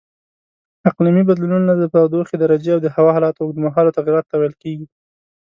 [0.89, 4.85] اقلیمي بدلونونه د تودوخې درجې او د هوا حالاتو اوږدمهالو تغییراتو ته ویل کېږي.